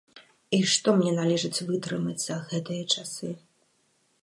І 0.57 0.59
што 0.71 0.93
мне 1.01 1.11
належыць 1.17 1.63
вытрымаць 1.67 2.17
за 2.25 2.39
гэтыя 2.49 2.83
часы! 2.95 3.33